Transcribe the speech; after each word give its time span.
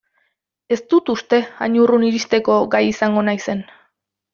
Ez 0.75 0.77
dut 0.93 1.11
uste 1.15 1.41
hain 1.59 1.77
urrun 1.85 2.09
iristeko 2.09 2.59
gai 2.77 2.83
izango 2.97 3.29
naizen. 3.33 3.67